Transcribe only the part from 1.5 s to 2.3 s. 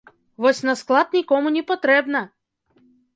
не патрэбна!